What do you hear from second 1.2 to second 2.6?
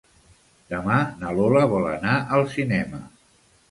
na Lola vol anar al